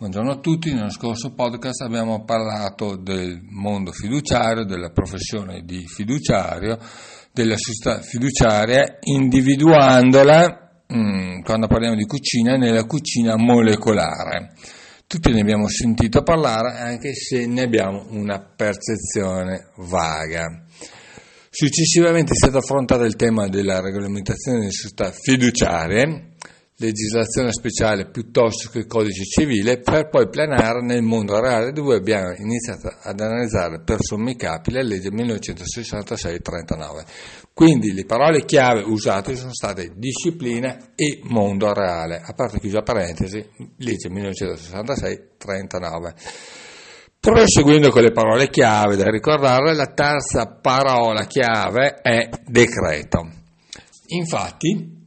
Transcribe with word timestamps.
Buongiorno 0.00 0.30
a 0.30 0.38
tutti, 0.38 0.72
nello 0.72 0.88
scorso 0.88 1.34
podcast 1.34 1.82
abbiamo 1.82 2.24
parlato 2.24 2.96
del 2.96 3.42
mondo 3.50 3.92
fiduciario, 3.92 4.64
della 4.64 4.88
professione 4.88 5.60
di 5.62 5.86
fiduciario, 5.86 6.78
della 7.30 7.58
società 7.58 8.00
fiduciaria, 8.00 8.96
individuandola, 8.98 10.84
mm, 10.90 11.42
quando 11.42 11.66
parliamo 11.66 11.96
di 11.96 12.06
cucina, 12.06 12.56
nella 12.56 12.84
cucina 12.84 13.36
molecolare. 13.36 14.54
Tutti 15.06 15.30
ne 15.32 15.42
abbiamo 15.42 15.68
sentito 15.68 16.22
parlare 16.22 16.78
anche 16.78 17.12
se 17.12 17.46
ne 17.46 17.60
abbiamo 17.60 18.06
una 18.08 18.40
percezione 18.40 19.68
vaga. 19.86 20.64
Successivamente 21.50 22.32
è 22.32 22.36
stato 22.36 22.56
affrontato 22.56 23.04
il 23.04 23.16
tema 23.16 23.48
della 23.48 23.82
regolamentazione 23.82 24.60
delle 24.60 24.70
società 24.70 25.12
fiduciarie 25.12 26.28
legislazione 26.80 27.52
speciale 27.52 28.10
piuttosto 28.10 28.68
che 28.70 28.86
codice 28.86 29.24
civile, 29.24 29.80
per 29.80 30.08
poi 30.08 30.28
planare 30.28 30.82
nel 30.82 31.02
mondo 31.02 31.38
reale 31.38 31.72
dove 31.72 31.96
abbiamo 31.96 32.32
iniziato 32.36 32.88
ad 33.02 33.20
analizzare 33.20 33.82
per 33.82 33.98
sommi 34.00 34.34
capi 34.34 34.72
la 34.72 34.80
legge 34.82 35.10
1966-39. 35.10 37.04
Quindi 37.52 37.92
le 37.92 38.06
parole 38.06 38.46
chiave 38.46 38.80
usate 38.82 39.36
sono 39.36 39.52
state 39.52 39.92
disciplina 39.94 40.92
e 40.94 41.20
mondo 41.24 41.70
reale, 41.74 42.22
a 42.24 42.32
parte 42.32 42.58
chiusa 42.58 42.80
parentesi, 42.80 43.46
legge 43.76 44.08
1966-39. 44.08 46.14
Proseguendo 47.20 47.90
con 47.90 48.00
le 48.00 48.12
parole 48.12 48.48
chiave 48.48 48.96
da 48.96 49.10
ricordare, 49.10 49.74
la 49.74 49.92
terza 49.92 50.46
parola 50.46 51.26
chiave 51.26 52.00
è 52.00 52.30
decreto. 52.46 53.28
Infatti, 54.06 54.99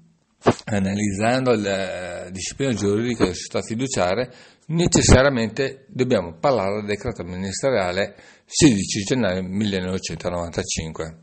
analizzando 0.66 1.56
la 1.56 2.30
disciplina 2.30 2.74
giuridica 2.74 3.26
del 3.26 3.36
società 3.36 3.62
fiduciaria, 3.62 4.30
necessariamente 4.68 5.86
dobbiamo 5.88 6.38
parlare 6.40 6.76
del 6.78 6.86
decreto 6.86 7.24
ministeriale 7.24 8.16
16 8.46 9.04
gennaio 9.04 9.44
1995. 9.44 11.18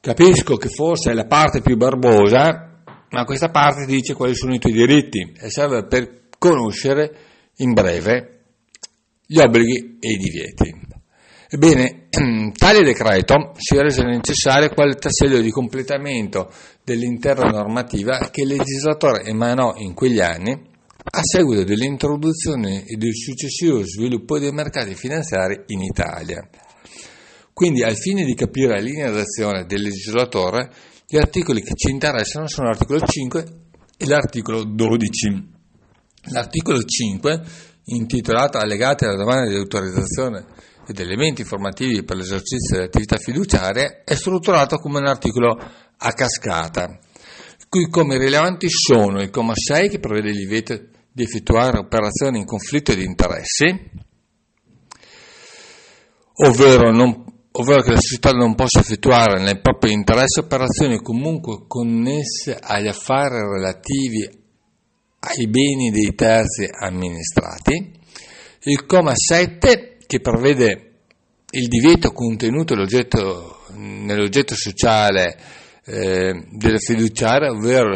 Capisco 0.00 0.56
che 0.56 0.68
forse 0.68 1.10
è 1.10 1.14
la 1.14 1.26
parte 1.26 1.60
più 1.60 1.76
barbosa, 1.76 2.82
ma 3.10 3.24
questa 3.24 3.50
parte 3.50 3.86
dice 3.86 4.14
quali 4.14 4.34
sono 4.34 4.54
i 4.54 4.58
tuoi 4.58 4.72
diritti 4.72 5.32
e 5.38 5.50
serve 5.50 5.86
per 5.86 6.28
conoscere 6.38 7.16
in 7.56 7.72
breve 7.72 8.34
gli 9.26 9.38
obblighi 9.38 9.98
e 10.00 10.12
i 10.12 10.16
divieti. 10.16 10.87
Ebbene, 11.50 12.08
tale 12.58 12.82
decreto 12.82 13.52
si 13.56 13.74
è 13.74 13.80
reso 13.80 14.02
necessario 14.02 14.68
quale 14.68 14.96
tassello 14.96 15.38
di 15.38 15.50
completamento 15.50 16.52
dell'intera 16.84 17.48
normativa 17.48 18.28
che 18.30 18.42
il 18.42 18.48
legislatore 18.48 19.24
emanò 19.24 19.72
in 19.76 19.94
quegli 19.94 20.20
anni 20.20 20.52
a 20.52 21.20
seguito 21.22 21.64
dell'introduzione 21.64 22.84
e 22.84 22.96
del 22.96 23.14
successivo 23.14 23.82
sviluppo 23.82 24.38
dei 24.38 24.52
mercati 24.52 24.94
finanziari 24.94 25.62
in 25.68 25.80
Italia. 25.80 26.46
Quindi, 27.54 27.82
al 27.82 27.96
fine 27.96 28.24
di 28.24 28.34
capire 28.34 28.74
la 28.74 28.82
linea 28.82 29.10
d'azione 29.10 29.64
del 29.64 29.80
legislatore, 29.80 30.70
gli 31.06 31.16
articoli 31.16 31.62
che 31.62 31.72
ci 31.74 31.90
interessano 31.90 32.46
sono 32.46 32.68
l'articolo 32.68 33.00
5 33.00 33.44
e 33.96 34.06
l'articolo 34.06 34.64
12. 34.64 35.56
L'articolo 36.30 36.82
5, 36.82 37.42
intitolato 37.86 38.58
Allegati 38.58 39.04
alla 39.04 39.16
domanda 39.16 39.48
di 39.48 39.56
autorizzazione 39.56 40.44
ed 40.88 41.00
elementi 41.00 41.42
informativi 41.42 42.02
per 42.02 42.16
l'esercizio 42.16 42.76
dell'attività 42.76 43.18
fiduciaria 43.18 44.02
è 44.04 44.14
strutturato 44.14 44.78
come 44.78 44.98
un 44.98 45.06
articolo 45.06 45.50
a 45.50 46.12
cascata, 46.12 46.98
cui 47.68 47.88
come 47.90 48.16
rilevanti 48.16 48.68
sono 48.70 49.20
il 49.20 49.30
comma 49.30 49.52
6 49.54 49.90
che 49.90 49.98
prevede 49.98 50.30
il 50.30 50.36
divieto 50.36 50.80
di 51.12 51.22
effettuare 51.22 51.78
operazioni 51.78 52.38
in 52.38 52.46
conflitto 52.46 52.94
di 52.94 53.04
interessi, 53.04 53.66
ovvero, 56.46 56.90
non, 56.90 57.24
ovvero 57.52 57.82
che 57.82 57.90
la 57.90 58.00
società 58.00 58.30
non 58.30 58.54
possa 58.54 58.80
effettuare 58.80 59.42
nel 59.42 59.60
proprio 59.60 59.92
interesse 59.92 60.40
operazioni 60.40 61.02
comunque 61.02 61.66
connesse 61.66 62.56
agli 62.58 62.86
affari 62.86 63.36
relativi 63.36 64.26
ai 65.20 65.48
beni 65.48 65.90
dei 65.90 66.14
terzi 66.14 66.66
amministrati, 66.70 67.96
il 68.62 68.86
comma 68.86 69.12
7 69.14 69.97
che 70.08 70.20
prevede 70.20 70.92
il 71.50 71.68
divieto 71.68 72.12
contenuto 72.12 72.74
nell'oggetto 72.74 74.54
sociale 74.54 75.36
eh, 75.84 76.46
del 76.50 76.80
fiduciario, 76.80 77.52
ovvero 77.52 77.92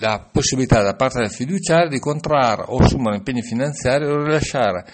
la 0.00 0.28
possibilità 0.30 0.82
da 0.82 0.94
parte 0.94 1.20
del 1.20 1.30
fiduciario 1.30 1.88
di 1.88 2.00
contrarre 2.00 2.64
o 2.66 2.78
assumere 2.78 3.16
impegni 3.16 3.42
finanziari 3.42 4.06
o 4.06 4.24
rilasciare 4.24 4.84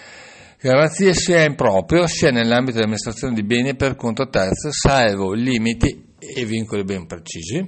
garanzie 0.61 1.13
sia 1.13 1.43
in 1.43 1.55
proprio 1.55 2.05
sia 2.05 2.31
nell'ambito 2.31 2.73
dell'amministrazione 2.73 3.33
di 3.33 3.43
beni 3.43 3.75
per 3.75 3.95
conto 3.95 4.27
terzo, 4.27 4.71
salvo 4.71 5.33
limiti 5.33 6.13
e 6.19 6.45
vincoli 6.45 6.83
ben 6.83 7.07
precisi. 7.07 7.67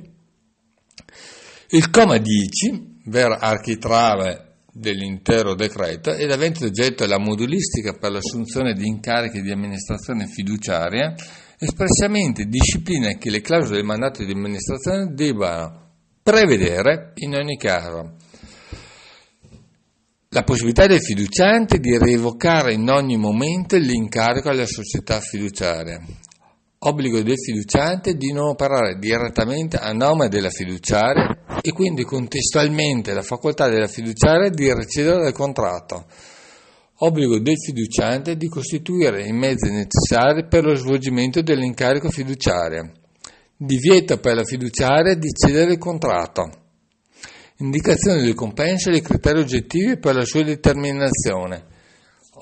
Il 1.69 1.89
comma 1.89 2.18
10, 2.18 3.01
ver 3.06 3.35
architrave 3.39 4.50
dell'intero 4.72 5.54
decreto 5.54 6.14
ed 6.14 6.32
avente 6.32 6.66
oggetto 6.66 7.06
la 7.06 7.20
modulistica 7.20 7.94
per 7.94 8.12
l'assunzione 8.12 8.74
di 8.74 8.88
incarichi 8.88 9.42
di 9.42 9.52
amministrazione 9.52 10.28
fiduciaria, 10.28 11.14
espressamente 11.59 12.46
disciplina 12.46 13.18
che 13.18 13.30
le 13.30 13.42
clausole 13.42 13.78
del 13.78 13.86
mandato 13.86 14.24
di 14.24 14.31
amministrazione 14.31 15.14
debbano 15.14 15.90
prevedere 16.24 17.12
in 17.16 17.36
ogni 17.36 17.58
caso. 17.58 18.16
La 20.30 20.44
possibilità 20.44 20.88
del 20.88 21.02
fiduciante 21.02 21.80
di 21.80 21.98
revocare 21.98 22.74
in 22.74 22.88
ogni 22.90 23.18
momento 23.18 23.76
l'incarico 23.76 24.48
alla 24.48 24.66
società 24.66 25.20
fiduciaria, 25.20 26.02
obbligo 26.84 27.22
del 27.22 27.38
fiduciante 27.38 28.16
di 28.16 28.31
non 28.31 28.47
operare 28.50 28.97
direttamente 28.97 29.78
a 29.78 29.92
nome 29.92 30.30
della 30.30 30.50
fiduciaria 30.50 31.59
e 31.62 31.72
quindi 31.74 32.03
contestualmente 32.03 33.14
la 33.14 33.22
facoltà 33.22 33.69
della 33.69 33.88
fiduciaria 33.88 34.50
di 34.50 34.74
recedere 34.74 35.22
dal 35.22 35.31
contratto. 35.31 36.06
Obbligo 37.03 37.40
del 37.40 37.58
fiduciante 37.58 38.36
di 38.36 38.47
costituire 38.47 39.25
i 39.25 39.31
mezzi 39.31 39.69
necessari 39.69 40.47
per 40.47 40.64
lo 40.64 40.74
svolgimento 40.74 41.42
dell'incarico 41.42 42.09
fiduciario. 42.09 42.92
Divieto 43.56 44.18
per 44.18 44.36
la 44.36 44.44
fiduciaria 44.44 45.13
di 45.16 45.30
cedere 45.31 45.74
il 45.74 45.78
contratto. 45.78 46.50
Indicazione 47.58 48.24
del 48.24 48.34
compenso 48.34 48.90
e 48.90 48.94
dei 48.94 49.02
criteri 49.02 49.40
oggettivi 49.40 50.00
per 50.00 50.16
la 50.16 50.25
sua 50.25 50.44
determinazione. 50.44 51.66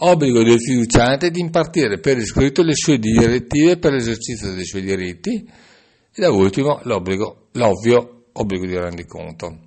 Obbligo 0.02 0.44
del 0.44 0.60
fiduciante 0.60 1.30
di 1.30 1.42
impartire 1.42 2.00
per 2.00 2.18
iscritto 2.18 2.62
le 2.64 2.74
sue 2.74 3.00
direttive 3.00 3.78
per 3.78 3.92
l'esercizio 3.92 4.54
dei 4.54 4.66
suoi 4.66 4.84
diritti. 4.84 5.32
E 6.12 6.22
da 6.22 6.32
ultimo 6.32 6.80
l'ovvio 6.84 8.24
obbligo 8.32 8.66
di 8.66 8.78
rendiconto. 8.78 9.60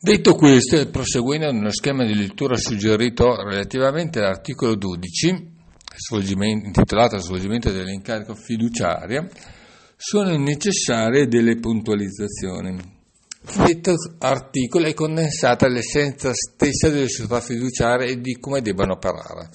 Detto 0.00 0.34
questo, 0.34 0.76
e 0.76 0.86
proseguendo 0.86 1.50
nello 1.50 1.72
schema 1.72 2.04
di 2.04 2.14
lettura 2.14 2.56
suggerito 2.56 3.42
relativamente 3.42 4.20
all'articolo 4.20 4.76
12, 4.76 5.56
intitolato 6.64 7.18
Svolgimento 7.18 7.70
dell'incarico 7.70 8.34
fiduciaria, 8.34 9.28
sono 9.96 10.36
necessarie 10.36 11.26
delle 11.26 11.56
puntualizzazioni. 11.56 12.96
Detto 13.40 13.94
articolo 14.18 14.86
è 14.86 14.94
condensata 14.94 15.68
l'essenza 15.68 16.32
stessa 16.32 16.88
delle 16.88 17.08
società 17.08 17.40
fiduciarie 17.40 18.10
e 18.10 18.20
di 18.20 18.38
come 18.38 18.60
debbano 18.60 18.94
operare. 18.94 19.48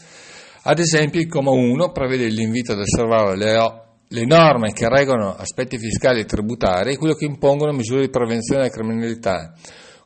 Ad 0.63 0.79
esempio, 0.79 1.19
il 1.19 1.27
comma 1.27 1.51
1 1.51 1.91
prevede 1.91 2.27
l'invito 2.27 2.71
ad 2.71 2.79
osservare 2.79 3.35
le 3.35 3.81
le 4.13 4.25
norme 4.25 4.73
che 4.73 4.87
regolano 4.87 5.35
aspetti 5.35 5.79
fiscali 5.79 6.19
e 6.19 6.25
tributari 6.25 6.93
e 6.93 6.97
quello 6.97 7.15
che 7.15 7.25
impongono 7.25 7.73
misure 7.73 8.01
di 8.01 8.09
prevenzione 8.11 8.61
della 8.61 8.73
criminalità, 8.73 9.53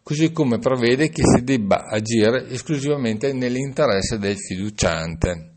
così 0.01 0.31
come 0.31 0.59
prevede 0.59 1.09
che 1.09 1.23
si 1.25 1.43
debba 1.43 1.83
agire 1.83 2.49
esclusivamente 2.49 3.33
nell'interesse 3.33 4.17
del 4.17 4.37
fiduciante. 4.37 5.56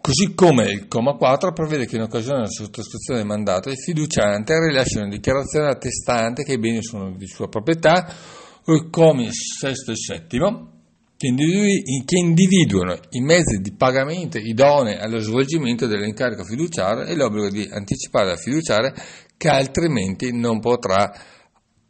Così 0.00 0.34
come 0.34 0.68
il 0.70 0.88
comma 0.88 1.12
4 1.12 1.52
prevede 1.52 1.86
che 1.86 1.96
in 1.96 2.02
occasione 2.02 2.38
della 2.38 2.50
sottoscrizione 2.50 3.20
del 3.20 3.28
mandato 3.28 3.68
il 3.70 3.78
fiduciante 3.78 4.58
rilasci 4.58 4.96
una 4.98 5.08
dichiarazione 5.08 5.68
attestante 5.68 6.42
che 6.42 6.54
i 6.54 6.58
beni 6.58 6.82
sono 6.82 7.14
di 7.16 7.26
sua 7.26 7.48
proprietà 7.48 8.12
o 8.64 8.74
i 8.74 8.90
commi 8.90 9.28
6 9.32 9.70
e 9.70 9.94
7 9.94 10.38
che 11.16 12.18
individuano 12.18 12.98
i 13.10 13.20
mezzi 13.20 13.60
di 13.60 13.72
pagamento 13.72 14.36
idonei 14.38 14.96
allo 14.96 15.20
svolgimento 15.20 15.86
dell'incarico 15.86 16.44
fiduciario 16.44 17.04
e 17.04 17.14
l'obbligo 17.14 17.48
di 17.48 17.68
anticipare 17.70 18.32
al 18.32 18.38
fiduciario 18.38 18.92
che 19.36 19.48
altrimenti 19.48 20.36
non 20.36 20.58
potrà, 20.58 21.14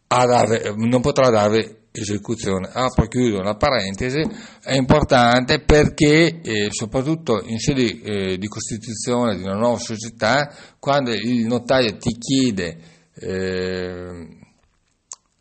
dare, 0.06 0.74
non 0.76 1.00
potrà 1.00 1.30
dare 1.30 1.83
esecuzione. 2.00 2.68
Apro 2.72 3.04
e 3.04 3.08
chiudo 3.08 3.38
una 3.38 3.56
parentesi, 3.56 4.20
è 4.62 4.74
importante 4.74 5.60
perché 5.60 6.40
eh, 6.40 6.68
soprattutto 6.70 7.42
in 7.44 7.58
sede 7.58 8.00
eh, 8.02 8.38
di 8.38 8.48
costituzione 8.48 9.36
di 9.36 9.42
una 9.42 9.54
nuova 9.54 9.78
società, 9.78 10.52
quando 10.78 11.12
il 11.12 11.46
notaio 11.46 11.96
ti 11.96 12.16
chiede 12.18 12.78
eh, 13.14 14.28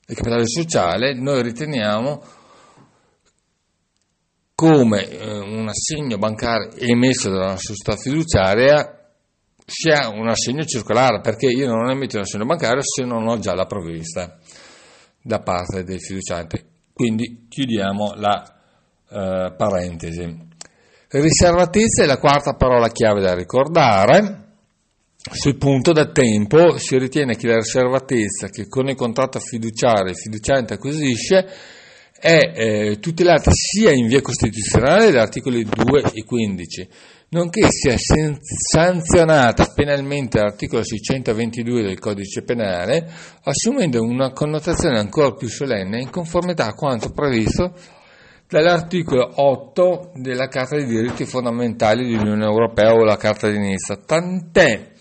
il 0.06 0.16
capitale 0.16 0.48
sociale, 0.48 1.16
noi 1.16 1.42
riteniamo 1.42 2.24
come 4.54 5.10
eh, 5.10 5.40
un 5.40 5.68
assegno 5.68 6.18
bancario 6.18 6.72
emesso 6.78 7.30
da 7.30 7.46
una 7.46 7.58
società 7.58 7.98
fiduciaria 7.98 9.00
sia 9.66 10.10
un 10.10 10.28
assegno 10.28 10.64
circolare, 10.66 11.22
perché 11.22 11.48
io 11.48 11.68
non 11.68 11.90
emetto 11.90 12.18
un 12.18 12.24
assegno 12.24 12.46
bancario 12.46 12.82
se 12.84 13.04
non 13.06 13.28
ho 13.28 13.40
già 13.40 13.56
la 13.56 13.66
provvista 13.66 14.38
da 15.24 15.40
parte 15.40 15.84
del 15.84 16.02
fiduciante. 16.02 16.66
Quindi 16.94 17.48
chiudiamo 17.50 18.14
la 18.16 18.44
eh, 19.10 19.54
parentesi. 19.58 20.52
Riservatezza 21.10 22.04
è 22.04 22.06
la 22.06 22.18
quarta 22.18 22.54
parola 22.54 22.90
chiave 22.90 23.22
da 23.22 23.34
ricordare. 23.34 24.42
Sul 25.16 25.58
punto 25.58 25.94
da 25.94 26.12
tempo 26.12 26.78
si 26.78 26.98
ritiene 26.98 27.38
che 27.38 27.48
la 27.48 27.56
riservatezza 27.56 28.50
che 28.50 28.68
con 28.68 28.90
il 28.90 28.96
contratto 28.96 29.40
fiduciario 29.40 30.12
il 30.12 30.18
fiduciante 30.18 30.74
acquisisce 30.74 31.48
è 32.24 32.54
eh, 32.56 33.00
tutelata 33.02 33.52
sia 33.52 33.92
in 33.92 34.08
via 34.08 34.22
costituzionale 34.22 35.08
dagli 35.08 35.18
articoli 35.18 35.66
2 35.66 36.04
e 36.14 36.24
15, 36.24 36.88
nonché 37.32 37.68
sia 37.70 37.98
sanzionata 37.98 39.66
penalmente 39.76 40.38
dall'articolo 40.38 40.86
622 40.86 41.82
del 41.82 42.00
codice 42.00 42.44
penale, 42.44 43.12
assumendo 43.44 44.02
una 44.02 44.32
connotazione 44.32 45.00
ancora 45.00 45.34
più 45.34 45.50
solenne 45.50 46.00
in 46.00 46.10
conformità 46.10 46.68
a 46.68 46.74
quanto 46.74 47.12
previsto 47.12 47.74
dall'articolo 48.48 49.30
8 49.36 50.12
della 50.16 50.48
Carta 50.48 50.78
dei 50.78 50.86
diritti 50.86 51.26
fondamentali 51.26 52.08
dell'Unione 52.08 52.46
Europea 52.46 52.94
o 52.94 53.04
la 53.04 53.18
Carta 53.18 53.50
di 53.50 53.60
Nizza, 53.60 53.98
tant'è 53.98 54.92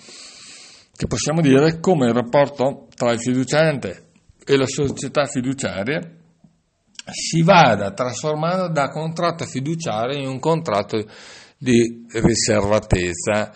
che 0.97 1.07
possiamo 1.07 1.41
dire 1.41 1.79
come 1.79 2.07
il 2.07 2.15
rapporto 2.15 2.89
tra 2.97 3.13
il 3.13 3.21
fiduciante 3.21 4.07
e 4.45 4.57
la 4.57 4.67
società 4.67 5.27
fiduciaria 5.27 6.17
si 7.11 7.43
vada 7.43 7.93
trasformando 7.93 8.69
da 8.69 8.89
contratto 8.89 9.45
fiduciario 9.45 10.19
in 10.19 10.29
un 10.29 10.39
contratto 10.39 11.05
di 11.59 12.07
riservatezza. 12.13 13.53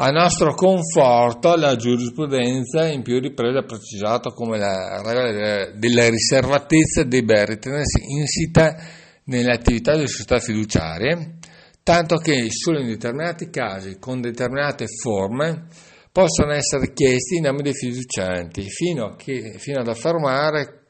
A 0.00 0.10
nostro 0.10 0.54
conforto 0.54 1.56
la 1.56 1.74
giurisprudenza 1.74 2.86
in 2.86 3.02
più 3.02 3.18
riprese 3.18 3.58
ha 3.58 3.64
precisato 3.64 4.30
come 4.30 4.56
la 4.56 5.02
regola 5.02 5.72
della 5.72 6.08
riservatezza 6.08 7.02
debba 7.02 7.44
ritenersi 7.44 8.00
insita 8.06 8.76
nelle 9.24 9.52
attività 9.52 9.92
delle 9.92 10.06
società 10.06 10.38
fiduciarie, 10.38 11.38
tanto 11.82 12.16
che 12.16 12.46
solo 12.50 12.78
in 12.78 12.86
determinati 12.86 13.50
casi, 13.50 13.98
con 13.98 14.20
determinate 14.20 14.86
forme, 14.86 15.66
possono 16.12 16.52
essere 16.52 16.92
chiesti 16.92 17.36
i 17.36 17.40
nomi 17.40 17.62
dei 17.62 17.74
fiducianti, 17.74 18.68
fino, 18.68 19.16
che, 19.16 19.56
fino 19.58 19.80
ad 19.80 19.88
affermare 19.88 20.87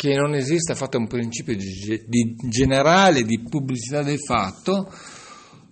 che 0.00 0.14
non 0.14 0.32
esiste 0.32 0.72
affatto 0.72 0.96
un 0.96 1.06
principio 1.06 1.54
di, 1.54 2.04
di 2.06 2.34
generale 2.48 3.22
di 3.22 3.42
pubblicità 3.42 4.02
del 4.02 4.18
fatto 4.18 4.90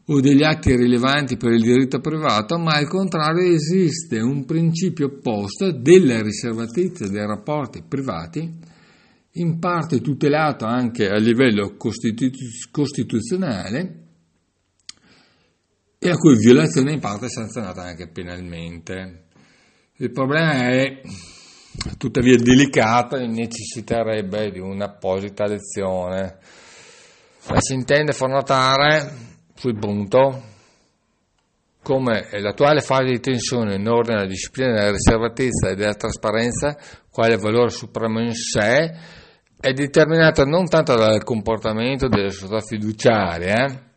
o 0.04 0.20
degli 0.20 0.42
atti 0.42 0.76
rilevanti 0.76 1.38
per 1.38 1.52
il 1.52 1.62
diritto 1.62 1.98
privato, 2.00 2.58
ma 2.58 2.72
al 2.72 2.88
contrario 2.88 3.50
esiste 3.50 4.20
un 4.20 4.44
principio 4.44 5.06
opposto 5.06 5.72
della 5.72 6.20
riservatezza 6.20 7.08
dei 7.08 7.26
rapporti 7.26 7.82
privati 7.88 8.54
in 9.32 9.58
parte 9.58 10.02
tutelato 10.02 10.66
anche 10.66 11.08
a 11.08 11.16
livello 11.16 11.76
costitu- 11.78 12.30
costituzionale 12.70 14.08
e 15.98 16.10
a 16.10 16.16
cui 16.16 16.36
violazione 16.36 16.92
in 16.92 17.00
parte 17.00 17.26
è 17.26 17.30
sanzionata 17.30 17.80
anche 17.82 18.10
penalmente. 18.10 19.24
Il 19.96 20.10
problema 20.10 20.68
è 20.68 21.00
tuttavia 21.96 22.36
delicato 22.36 23.16
e 23.16 23.26
necessiterebbe 23.26 24.50
di 24.50 24.58
un'apposita 24.58 25.46
lezione. 25.46 26.38
Ma 27.48 27.60
si 27.60 27.74
intende 27.74 28.12
far 28.12 28.28
notare 28.28 29.12
sul 29.54 29.78
punto 29.78 30.42
come 31.82 32.28
l'attuale 32.32 32.80
fase 32.80 33.04
di 33.04 33.20
tensione 33.20 33.76
in 33.76 33.88
ordine 33.88 34.18
alla 34.18 34.28
disciplina 34.28 34.74
della 34.74 34.90
riservatezza 34.90 35.70
e 35.70 35.74
della 35.74 35.94
trasparenza, 35.94 36.76
quale 37.10 37.38
valore 37.38 37.70
supremo 37.70 38.20
in 38.20 38.34
sé, 38.34 38.94
è 39.58 39.72
determinata 39.72 40.44
non 40.44 40.68
tanto 40.68 40.94
dal 40.94 41.24
comportamento 41.24 42.08
delle 42.08 42.30
società 42.30 42.60
fiduciarie, 42.60 43.54
eh, 43.54 43.87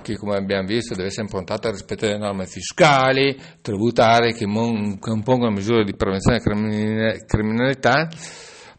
che 0.00 0.16
come 0.16 0.36
abbiamo 0.36 0.66
visto 0.66 0.94
deve 0.94 1.08
essere 1.08 1.24
improntata 1.24 1.68
al 1.68 1.74
rispetto 1.74 2.06
delle 2.06 2.18
norme 2.18 2.46
fiscali, 2.46 3.38
tributarie 3.60 4.32
che 4.32 4.46
compongono 4.46 5.50
misure 5.50 5.84
di 5.84 5.94
prevenzione 5.94 6.40
della 6.40 7.16
criminalità, 7.26 8.08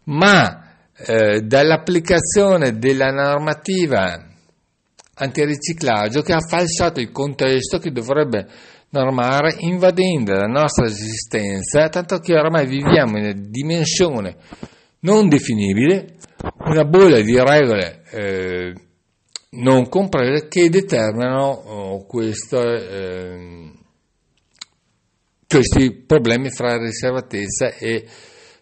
ma 0.06 0.64
eh, 0.96 1.42
dall'applicazione 1.42 2.78
della 2.78 3.12
normativa 3.12 4.32
antiriciclaggio 5.16 6.22
che 6.22 6.34
ha 6.34 6.40
falsato 6.40 7.00
il 7.00 7.12
contesto 7.12 7.78
che 7.78 7.92
dovrebbe 7.92 8.48
normare 8.90 9.56
invadendo 9.60 10.34
la 10.34 10.46
nostra 10.46 10.86
esistenza, 10.86 11.90
tanto 11.90 12.20
che 12.20 12.34
oramai 12.34 12.68
viviamo 12.68 13.18
in 13.18 13.24
una 13.24 13.34
dimensione 13.36 14.36
non 15.00 15.28
definibile, 15.28 16.16
una 16.66 16.86
bolla 16.86 17.20
di 17.22 17.38
regole 17.40 18.04
eh, 18.12 18.74
non 19.54 19.90
comprese 19.90 20.48
che 20.48 20.70
determinano 20.70 21.46
oh, 21.46 22.06
questo, 22.06 22.62
eh, 22.62 23.72
questi 25.48 25.92
problemi 26.06 26.50
fra 26.50 26.78
riservatezza 26.78 27.74
e 27.76 28.08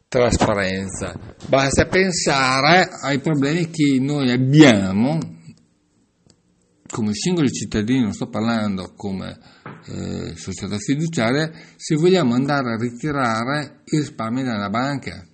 trasparenza. 0.08 1.18
Basta 1.48 1.86
pensare 1.86 2.90
ai 3.02 3.20
problemi 3.20 3.70
che 3.70 3.98
noi 4.00 4.32
abbiamo 4.32 5.18
come 6.92 7.14
singoli 7.14 7.50
cittadini, 7.50 8.02
non 8.02 8.12
sto 8.12 8.28
parlando 8.28 8.94
come 8.96 9.40
eh, 9.86 10.36
società 10.36 10.78
fiduciaria, 10.78 11.50
se 11.78 11.96
vogliamo 11.96 12.34
andare 12.34 12.74
a 12.74 12.78
ritirare 12.78 13.82
i 13.86 13.98
risparmi 13.98 14.44
dalla 14.44 14.70
banca 14.70 15.26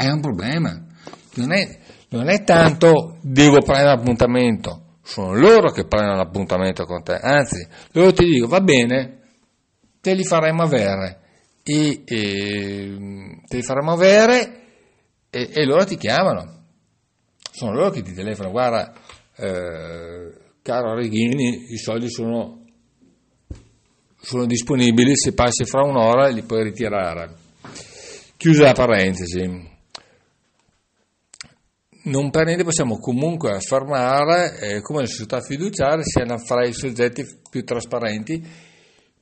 è 0.00 0.08
un 0.08 0.20
problema. 0.20 0.86
Non 1.34 1.52
è, 1.52 1.78
non 2.10 2.28
è 2.28 2.42
tanto 2.44 3.18
devo 3.22 3.58
prendere 3.58 3.96
l'appuntamento, 3.96 4.98
sono 5.02 5.34
loro 5.34 5.70
che 5.70 5.86
prendono 5.86 6.16
l'appuntamento 6.16 6.84
con 6.84 7.02
te, 7.02 7.14
anzi, 7.14 7.66
loro 7.92 8.12
ti 8.12 8.24
dicono 8.24 8.48
va 8.50 8.60
bene, 8.60 9.20
te 10.00 10.14
li 10.14 10.24
faremo 10.24 10.62
avere. 10.62 11.18
E, 11.62 12.02
e 12.04 13.40
te 13.46 13.56
li 13.56 13.62
faremo 13.62 13.92
avere 13.92 14.60
e, 15.30 15.50
e, 15.52 15.64
loro 15.64 15.84
ti 15.84 15.96
chiamano. 15.96 16.58
Sono 17.52 17.74
loro 17.74 17.90
che 17.90 18.02
ti 18.02 18.12
telefonano, 18.12 18.50
guarda, 18.50 18.92
eh, 19.36 20.32
caro 20.62 20.94
Reghini, 20.94 21.70
i 21.70 21.76
soldi 21.76 22.10
sono, 22.10 22.64
sono 24.20 24.46
disponibili, 24.46 25.16
se 25.16 25.34
passi 25.34 25.64
fra 25.64 25.82
un'ora 25.82 26.28
li 26.28 26.42
puoi 26.42 26.64
ritirare. 26.64 27.30
Chiusa 28.36 28.64
la 28.64 28.72
parentesi 28.72 29.69
non 32.04 32.30
per 32.30 32.46
niente 32.46 32.64
possiamo 32.64 32.98
comunque 32.98 33.52
affermare 33.52 34.58
eh, 34.58 34.80
come 34.80 35.00
le 35.00 35.06
società 35.06 35.40
fiduciarie 35.40 36.04
siano 36.04 36.38
fra 36.38 36.64
i 36.64 36.72
soggetti 36.72 37.24
più 37.50 37.62
trasparenti 37.64 38.68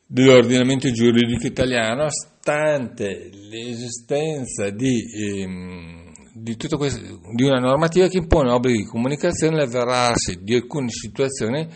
dell'ordinamento 0.07 0.91
giuridico 0.91 1.47
italiano, 1.47 2.09
stante 2.09 3.29
l'esistenza 3.31 4.71
di, 4.71 5.03
ehm, 5.13 6.13
di, 6.33 6.57
questo, 6.57 7.01
di, 7.35 7.45
una 7.45 7.59
normativa 7.59 8.07
che 8.09 8.19
impone 8.19 8.51
obblighi 8.51 8.79
di 8.79 8.87
comunicazione 8.87 9.57
all'avverarsi 9.57 10.39
di 10.41 10.55
alcune 10.55 10.89
situazioni 10.89 11.69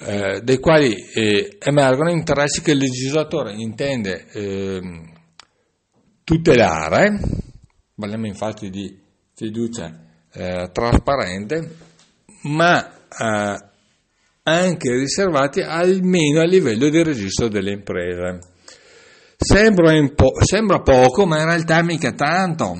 eh, 0.00 0.40
dai 0.42 0.58
quali 0.58 0.94
eh, 0.94 1.56
emergono 1.58 2.10
interessi 2.10 2.60
che 2.60 2.72
il 2.72 2.78
legislatore 2.78 3.54
intende 3.54 4.26
ehm, 4.32 5.12
tutelare, 6.24 7.18
parliamo 7.94 8.26
infatti 8.26 8.68
di 8.68 8.94
fiducia 9.34 10.06
eh, 10.38 10.70
trasparente, 10.72 11.76
ma 12.42 12.88
eh, 12.88 13.58
anche 14.44 14.94
riservati 14.94 15.60
almeno 15.60 16.40
a 16.40 16.46
livello 16.46 16.88
di 16.88 17.02
registro 17.02 17.48
delle 17.48 17.72
imprese. 17.72 18.38
Sembra, 19.36 19.92
po- 20.14 20.42
sembra 20.42 20.80
poco, 20.80 21.26
ma 21.26 21.38
in 21.40 21.46
realtà 21.46 21.82
mica 21.82 22.12
tanto, 22.12 22.76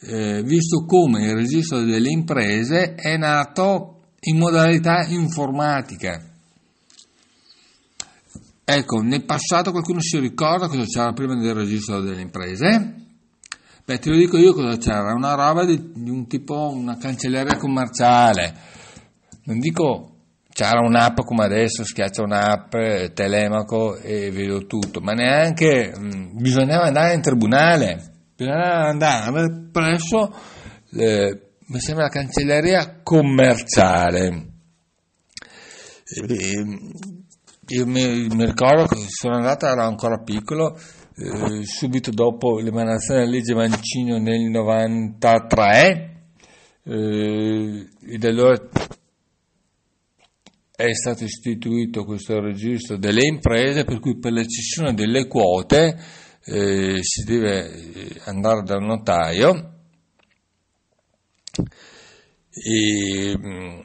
eh, 0.00 0.42
visto 0.44 0.84
come 0.84 1.26
il 1.26 1.34
registro 1.34 1.80
delle 1.80 2.10
imprese 2.10 2.94
è 2.94 3.16
nato 3.16 4.00
in 4.20 4.36
modalità 4.36 5.04
informatica. 5.08 6.20
Ecco, 8.64 9.00
nel 9.00 9.24
passato 9.24 9.70
qualcuno 9.70 10.00
si 10.00 10.18
ricorda 10.18 10.66
cosa 10.66 10.84
c'era 10.84 11.12
prima 11.12 11.36
del 11.36 11.54
registro 11.54 12.00
delle 12.00 12.22
imprese? 12.22 13.05
Beh, 13.86 14.00
te 14.00 14.10
lo 14.10 14.16
dico 14.16 14.36
io 14.36 14.52
cosa 14.52 14.76
c'era, 14.78 15.14
una 15.14 15.34
roba 15.34 15.64
di, 15.64 15.92
di 15.94 16.10
un 16.10 16.26
tipo, 16.26 16.70
una 16.70 16.96
cancelleria 16.98 17.56
commerciale. 17.56 18.52
Non 19.44 19.60
dico 19.60 20.10
c'era 20.52 20.80
un'app 20.80 21.20
come 21.20 21.44
adesso, 21.44 21.84
schiaccia 21.84 22.22
un'app, 22.22 22.74
telemaco 23.14 23.96
e 23.98 24.32
vedo 24.32 24.66
tutto, 24.66 25.00
ma 25.00 25.12
neanche 25.12 25.94
mh, 25.96 26.32
bisognava 26.32 26.86
andare 26.86 27.14
in 27.14 27.22
tribunale, 27.22 28.24
bisognava 28.34 28.88
andare 28.88 29.68
presso 29.70 30.34
eh, 30.94 31.40
mi 31.66 31.78
sembra 31.78 32.06
la 32.06 32.10
cancelleria 32.10 33.00
commerciale. 33.04 34.46
E, 36.06 36.64
io 37.68 37.86
mi, 37.86 38.26
mi, 38.28 38.46
ricordo 38.46 38.86
che 38.86 38.96
sono 39.08 39.36
andata, 39.36 39.70
ero 39.70 39.84
ancora 39.84 40.18
piccolo, 40.18 40.76
eh, 41.18 41.64
subito 41.64 42.10
dopo 42.10 42.58
l'emanazione 42.58 43.20
della 43.20 43.32
legge 43.32 43.54
Mancino 43.54 44.18
nel 44.18 44.50
93, 44.50 46.24
eh, 46.82 47.88
e 48.06 48.18
da 48.18 48.28
allora 48.28 48.68
è 50.76 50.92
stato 50.92 51.24
istituito 51.24 52.04
questo 52.04 52.38
registro 52.38 52.98
delle 52.98 53.24
imprese 53.24 53.84
per 53.84 53.98
cui 53.98 54.18
per 54.18 54.32
la 54.32 54.44
cessione 54.44 54.92
delle 54.92 55.26
quote 55.26 55.98
eh, 56.44 56.98
si 57.00 57.24
deve 57.24 57.72
eh, 57.72 58.20
andare 58.24 58.62
dal 58.62 58.82
notaio. 58.82 59.72
E, 62.50 63.38
mm, 63.38 63.80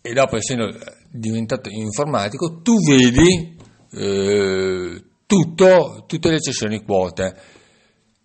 e 0.00 0.12
dopo 0.12 0.36
essendo 0.36 0.72
diventato 1.10 1.68
informatico 1.70 2.60
tu 2.62 2.76
vedi 2.78 3.56
eh, 3.90 5.05
tutto, 5.26 6.04
tutte 6.06 6.30
le 6.30 6.40
cessioni 6.40 6.82
quote 6.82 7.34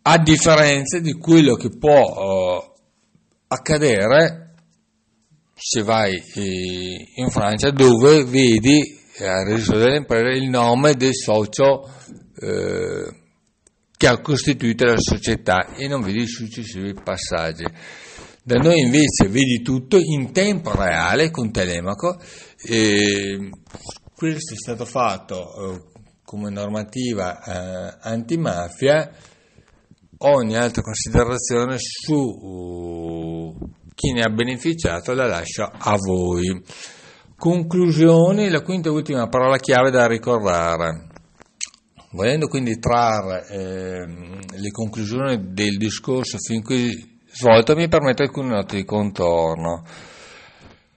a 0.04 0.18
differenza 0.18 1.00
di 1.00 1.14
quello 1.14 1.56
che 1.56 1.70
può 1.70 2.00
eh, 2.00 2.72
accadere 3.48 4.56
se 5.56 5.84
vai 5.84 6.16
eh, 6.16 7.12
in 7.16 7.30
Francia 7.30 7.70
dove 7.70 8.24
vedi 8.24 9.00
al 9.20 9.46
registro 9.46 9.78
delle 9.78 9.98
imprese 9.98 10.38
il 10.38 10.50
nome 10.50 10.96
del 10.96 11.14
socio 11.14 11.88
eh, 12.40 13.20
che 13.96 14.08
ha 14.08 14.20
costituito 14.20 14.86
la 14.86 14.98
società 14.98 15.76
e 15.76 15.88
non 15.88 16.02
vedi 16.02 16.24
i 16.24 16.28
successivi 16.28 16.96
passaggi. 16.96 17.66
Da 18.44 18.56
noi 18.56 18.80
invece 18.80 19.28
vedi 19.28 19.62
tutto 19.62 20.00
in 20.00 20.32
tempo 20.32 20.76
reale 20.76 21.30
con 21.30 21.52
Telemaco. 21.52 22.20
E 22.64 23.52
questo 24.16 24.56
è 24.56 24.58
stato 24.58 24.86
fatto 24.86 25.76
eh, 25.76 25.91
come 26.32 26.50
normativa 26.50 27.44
eh, 27.44 27.98
antimafia. 28.04 29.12
Ogni 30.20 30.56
altra 30.56 30.82
considerazione 30.82 31.76
su 31.78 32.14
uh, 32.14 33.58
chi 33.94 34.14
ne 34.14 34.22
ha 34.22 34.30
beneficiato 34.30 35.14
la 35.14 35.26
lascio 35.26 35.64
a 35.64 35.98
voi. 35.98 36.64
Conclusioni, 37.36 38.50
la 38.50 38.62
quinta 38.62 38.88
e 38.88 38.94
ultima 38.94 39.28
parola 39.28 39.58
chiave 39.58 39.90
da 39.92 40.08
ricordare. 40.08 41.08
Volendo 42.12 42.48
quindi 42.48 42.80
trarre 42.80 43.48
eh, 43.50 44.06
le 44.58 44.72
conclusioni 44.72 45.52
del 45.52 45.76
discorso 45.78 46.38
fin 46.38 46.64
qui 46.64 47.20
svolto, 47.30 47.76
mi 47.76 47.90
permetto 47.90 48.22
alcune 48.22 48.50
note 48.50 48.78
di 48.78 48.86
contorno. 48.86 49.84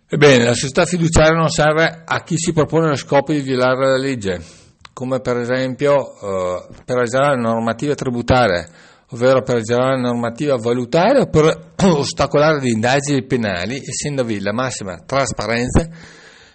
Ebbene, 0.07 0.45
la 0.45 0.55
società 0.55 0.85
fiduciaria 0.85 1.37
non 1.37 1.49
serve 1.49 2.03
a 2.05 2.23
chi 2.23 2.37
si 2.37 2.53
propone 2.53 2.89
lo 2.89 2.97
scopo 2.97 3.33
di 3.33 3.41
violare 3.41 3.87
la 3.87 3.97
legge, 3.97 4.63
come 4.95 5.21
per 5.21 5.37
esempio 5.39 6.15
eh, 6.15 6.67
per 6.85 6.99
azzerare 6.99 7.35
la 7.35 7.51
normativa 7.51 7.95
tributaria, 7.95 8.67
ovvero 9.11 9.43
per 9.43 9.57
azzerare 9.57 10.01
la 10.01 10.09
normativa 10.09 10.57
valutaria 10.57 11.23
o 11.23 11.29
per 11.29 11.73
ostacolare 11.85 12.61
le 12.61 12.71
indagini 12.71 13.27
penali, 13.27 13.83
essendovi 13.85 14.41
la 14.41 14.53
massima 14.53 15.03
trasparenza 15.05 15.87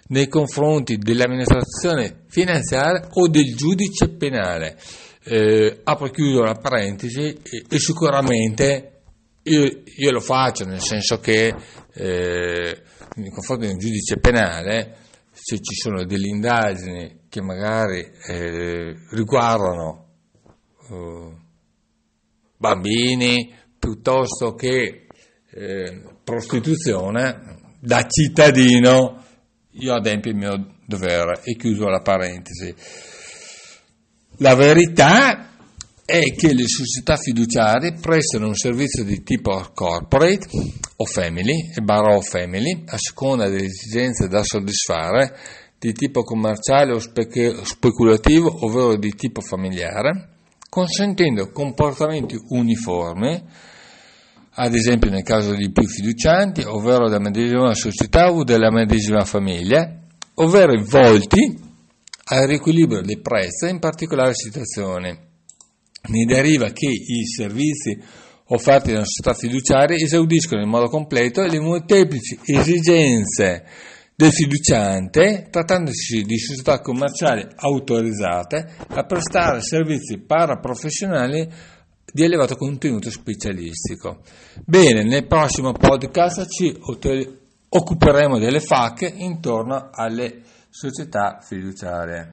nei 0.08 0.26
confronti 0.26 0.96
dell'amministrazione 0.96 2.24
finanziaria 2.28 3.08
o 3.12 3.28
del 3.28 3.54
giudice 3.54 4.08
penale. 4.08 4.76
Eh, 5.22 5.80
apro 5.84 6.08
chiudo 6.08 6.42
la 6.42 6.54
parentesi 6.54 7.20
e, 7.20 7.64
e 7.68 7.78
sicuramente 7.78 9.02
io, 9.42 9.82
io, 9.84 10.10
lo 10.10 10.20
faccio 10.20 10.64
nel 10.64 10.80
senso 10.80 11.20
che 11.20 11.54
eh, 11.92 12.82
nei 13.16 13.30
confronti 13.30 13.66
di 13.66 13.72
un 13.72 13.78
giudice 13.78 14.16
penale 14.18 14.96
se 15.30 15.56
ci 15.60 15.74
sono 15.74 16.04
delle 16.04 16.26
indagini 16.26 17.19
che 17.30 17.40
magari 17.40 18.10
eh, 18.26 18.96
riguardano 19.10 20.08
eh, 20.90 21.30
bambini 22.56 23.54
piuttosto 23.78 24.54
che 24.54 25.06
eh, 25.52 26.02
prostituzione, 26.22 27.58
da 27.80 28.06
cittadino 28.06 29.24
io 29.70 29.94
adempio 29.94 30.32
il 30.32 30.36
mio 30.36 30.76
dovere 30.84 31.40
e 31.44 31.56
chiuso 31.56 31.88
la 31.88 32.02
parentesi. 32.02 32.74
La 34.38 34.54
verità 34.56 35.50
è 36.04 36.34
che 36.34 36.52
le 36.52 36.66
società 36.66 37.16
fiduciarie 37.16 37.94
prestano 38.00 38.48
un 38.48 38.56
servizio 38.56 39.04
di 39.04 39.22
tipo 39.22 39.70
corporate 39.72 40.48
o 40.96 41.04
family 41.04 41.70
e 41.76 41.80
barra 41.80 42.16
o 42.16 42.20
family 42.20 42.82
a 42.86 42.96
seconda 42.98 43.48
delle 43.48 43.66
esigenze 43.66 44.26
da 44.26 44.42
soddisfare 44.42 45.38
di 45.80 45.94
tipo 45.94 46.22
commerciale 46.22 46.92
o 46.92 46.98
speculativo 46.98 48.66
ovvero 48.66 48.96
di 48.96 49.14
tipo 49.14 49.40
familiare, 49.40 50.28
consentendo 50.68 51.50
comportamenti 51.50 52.36
uniformi 52.50 53.44
ad 54.52 54.74
esempio 54.74 55.08
nel 55.10 55.22
caso 55.22 55.54
di 55.54 55.70
più 55.72 55.86
fiducianti, 55.86 56.62
ovvero 56.66 57.08
della 57.08 57.22
medesima 57.22 57.72
società 57.72 58.30
o 58.30 58.44
della 58.44 58.70
medesima 58.70 59.24
famiglia, 59.24 59.90
ovvero 60.34 60.78
volti 60.84 61.58
al 62.24 62.46
riequilibrio 62.46 63.00
dei 63.00 63.20
prezzi 63.20 63.70
in 63.70 63.78
particolari 63.78 64.34
situazioni. 64.34 65.16
Ne 66.02 66.24
deriva 66.26 66.68
che 66.72 66.88
i 66.88 67.24
servizi 67.24 67.98
offerti 68.48 68.90
da 68.90 68.98
una 68.98 69.06
società 69.06 69.32
fiduciaria 69.32 69.96
esaudiscono 69.96 70.60
in 70.60 70.68
modo 70.68 70.88
completo 70.88 71.42
le 71.42 71.58
molteplici 71.58 72.38
esigenze 72.44 73.64
del 74.20 74.32
fiduciante, 74.32 75.48
trattandosi 75.50 76.24
di 76.24 76.36
società 76.36 76.80
commerciali 76.80 77.42
autorizzate 77.56 78.74
a 78.88 79.04
prestare 79.04 79.62
servizi 79.62 80.18
paraprofessionali 80.18 81.48
di 82.12 82.22
elevato 82.22 82.54
contenuto 82.54 83.08
specialistico. 83.10 84.20
Bene, 84.62 85.04
nel 85.04 85.26
prossimo 85.26 85.72
podcast 85.72 86.46
ci 86.50 86.78
occuperemo 87.70 88.38
delle 88.38 88.60
FAC 88.60 89.10
intorno 89.16 89.88
alle 89.90 90.42
società 90.68 91.38
fiduciarie. 91.40 92.28